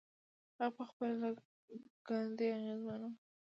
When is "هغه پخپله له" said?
0.57-1.29